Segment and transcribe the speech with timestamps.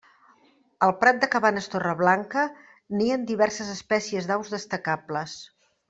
[0.87, 2.47] Al Prat de Cabanes-Torreblanca
[3.03, 5.39] nien diverses espècies d'aus destacables.